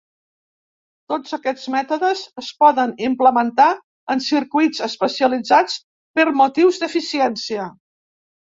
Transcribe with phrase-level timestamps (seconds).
[1.11, 3.69] Tots aquests mètodes es poden implementar
[4.15, 5.79] en circuits especialitzats
[6.21, 7.69] per motius d'eficiència.